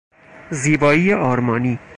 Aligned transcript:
زیبایی 0.51 1.13
آرمانی 1.13 1.79